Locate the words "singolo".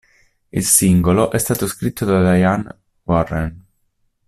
0.65-1.29